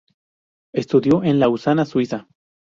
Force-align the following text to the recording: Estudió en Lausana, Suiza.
Estudió 0.73 1.23
en 1.23 1.39
Lausana, 1.39 1.85
Suiza. 1.85 2.27